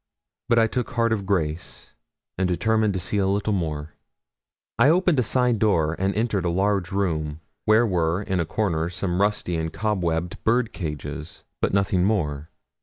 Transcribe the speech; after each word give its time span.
But 0.49 0.57
I 0.57 0.65
took 0.65 0.89
heart 0.93 1.13
of 1.13 1.27
grace 1.27 1.93
and 2.35 2.47
determined 2.47 2.95
to 2.95 2.99
see 2.99 3.19
a 3.19 3.27
little 3.27 3.53
more. 3.53 3.93
I 4.79 4.89
opened 4.89 5.19
a 5.19 5.21
side 5.21 5.59
door, 5.59 5.95
and 5.99 6.15
entered 6.15 6.43
a 6.43 6.49
large 6.49 6.91
room, 6.91 7.39
where 7.65 7.85
were, 7.85 8.23
in 8.23 8.39
a 8.39 8.45
corner, 8.47 8.89
some 8.89 9.21
rusty 9.21 9.55
and 9.57 9.71
cobwebbed 9.71 10.43
bird 10.43 10.73
cages, 10.73 11.43
but 11.61 11.71
nothing 11.71 12.03
more. 12.03 12.49